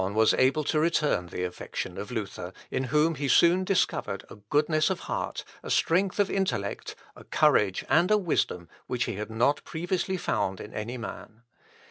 [0.01, 4.37] Melancthon was able to return the affection of Luther, in whom he soon discovered a
[4.37, 9.29] goodness of heart, a strength of intellect, a courage and a wisdom, which he had
[9.29, 11.43] not previously found in any man.